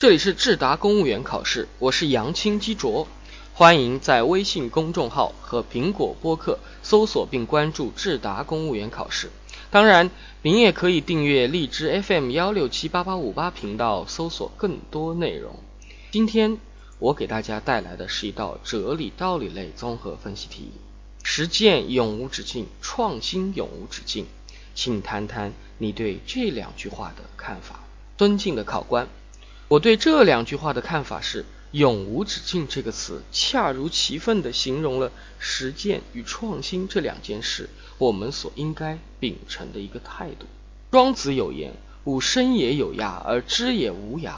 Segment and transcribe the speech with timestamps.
[0.00, 3.08] 这里是智达公务员考试，我是杨青基卓，
[3.52, 9.28] 欢迎在微信公众号和苹果播客搜索并关注智达公务员考试。
[9.72, 15.56] 当然，您也可以订阅荔枝 FM 幺六七八八五八频道，搜索更多内容。
[16.12, 16.58] 今天
[17.00, 20.70] 我给大家带来的是一道哲理道理类综合分析题：
[21.24, 24.28] 实践永无止境，创新永无止境。
[24.76, 27.80] 请谈谈你对这两句话的看法。
[28.16, 29.08] 尊敬的考官，
[29.68, 40.46] 我对这两句话的看法是“永无止境”这个词恰如其分地形容了实践与创新这两件事，我们所应该秉承的一个态度。
[40.90, 44.36] 庄子有言：“吾生也有涯，而知也无涯。”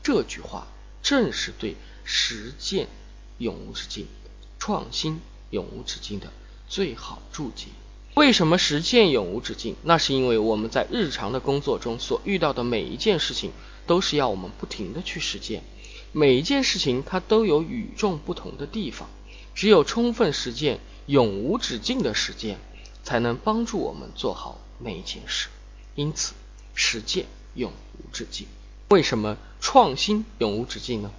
[0.00, 0.68] 这句话
[1.02, 1.74] 正是对
[2.04, 2.86] 实践
[3.38, 4.06] 永无止境、
[4.60, 6.32] 创新永无止境的
[6.68, 7.66] 最好注解。
[8.18, 9.76] 为什么实践永无止境？
[9.84, 13.52] 那是因为我们在日常的工作中所遇到的每一件事情，
[13.86, 15.62] 都是要我们不停的去实践。
[16.10, 19.08] 每一件事情它都有与众不同的地方，
[19.54, 22.58] 只有充分实践、永无止境的实践，
[23.04, 25.46] 才能帮助我们做好每一件事。
[25.94, 26.34] 因此，
[26.74, 28.48] 实践永无止境。
[28.88, 31.12] 为什么创新永无止境呢？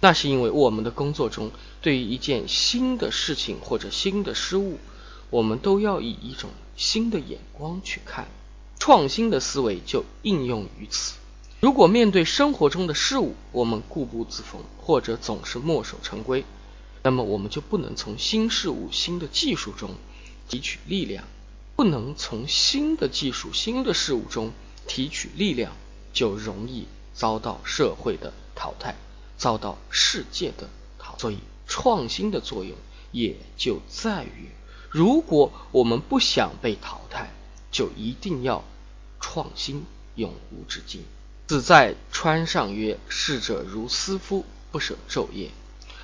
[0.00, 1.50] 那是因为我们的工作中，
[1.80, 4.78] 对于一件新的事情或者新的失误。
[5.32, 8.28] 我们都要以一种新的眼光去看，
[8.78, 11.14] 创新的思维就应用于此。
[11.58, 16.44] 如果面对生活中的事物，我们固步自封，或者总是墨守成规，
[17.02, 19.94] 那么我们就不能从新事物、新的技术中
[20.50, 21.24] 提取力量，
[21.76, 24.52] 不能从新的技术、新的事物中
[24.86, 25.72] 提取力量，
[26.12, 28.94] 就容易遭到社会的淘汰，
[29.38, 31.18] 遭到世界的淘汰。
[31.20, 32.76] 所以，创新的作用
[33.12, 34.50] 也就在于。
[34.92, 37.30] 如果我们不想被淘汰，
[37.70, 38.62] 就一定要
[39.20, 41.02] 创新，永无止境。
[41.46, 45.50] 子在川上曰：“逝者如斯夫，不舍昼夜。”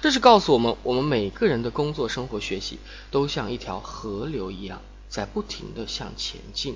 [0.00, 2.78] 这是告诉我们，我们每个人的工作、生活、学习，
[3.11, 6.75] 都像一条河流一样，在不停的向前进。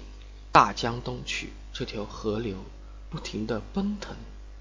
[0.50, 2.56] 大江东去，这条河流
[3.08, 4.14] 不停的奔腾。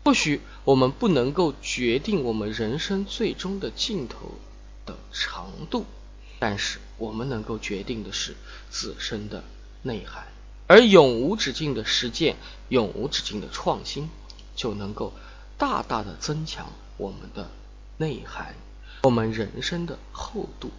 [0.06, 4.32] 或许我们不能够决定我们人生最终的尽头
[4.86, 5.86] 的长度。
[6.42, 8.36] 但是我们能够决定的是
[8.72, 9.44] 自身的
[9.84, 10.26] 内涵，
[10.66, 12.36] 而永无止境的实践，
[12.68, 14.10] 永无止境的创新，
[14.56, 15.14] 就能够
[15.60, 17.52] 大大的增强我们的
[17.98, 18.56] 内涵，
[19.04, 20.72] 我们人生的厚度。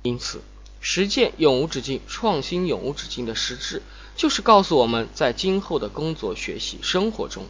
[0.00, 0.40] 因此，
[0.80, 3.82] 实践永无止境，创新永无止境的实质，
[4.16, 7.44] 就是告诉我们在今后的工作、学习、生活中，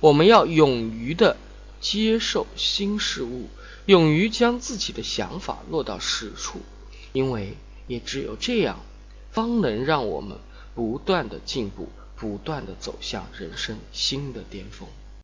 [0.00, 1.36] 我们要勇于的
[1.82, 3.50] 接受新事物，
[3.84, 6.62] 勇于将自己的想法落到实处。
[7.12, 7.54] 因为
[7.86, 8.78] 也只有这样，
[9.30, 10.38] 方能让我们
[10.74, 14.88] 不断的进步，不断的走向人生新的巅峰。